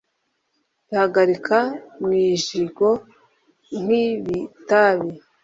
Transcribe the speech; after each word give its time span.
Ihagika 0.91 1.57
mu 2.01 2.11
ijigo 2.31 2.89
nk'ibitabi, 3.81 5.11